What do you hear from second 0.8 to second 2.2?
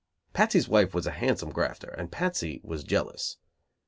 was a handsome grafter; and